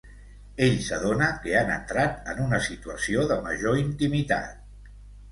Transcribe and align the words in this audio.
Ell 0.67 0.77
s'adona 0.85 1.25
que 1.43 1.51
han 1.59 1.67
entrat 1.73 2.31
en 2.33 2.41
una 2.45 2.59
situació 2.67 3.25
de 3.33 3.37
major 3.49 3.77
intimitat. 3.83 4.89